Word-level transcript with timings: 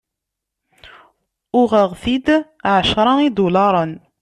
Uɣeɣ-t-id 1.59 2.27
εecra 2.75 3.13
idularen. 3.27 3.93